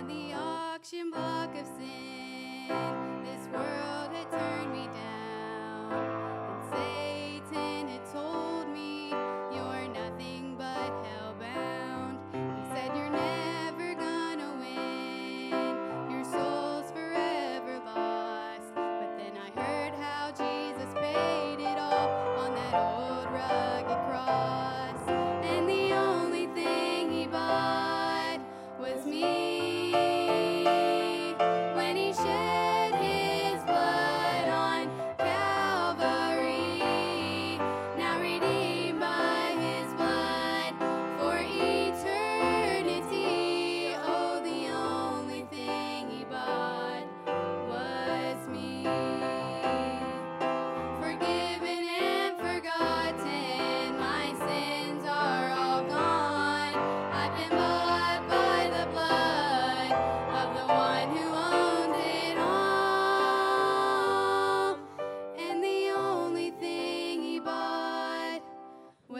on 0.00 0.08
the 0.08 0.32
auction 0.32 1.10
block 1.10 1.54
of 1.54 1.66
sin. 1.66 2.68
This 3.22 3.48
world. 3.52 3.89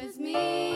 was 0.02 0.18
me. 0.18 0.69